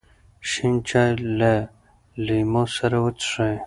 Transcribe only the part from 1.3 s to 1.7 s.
له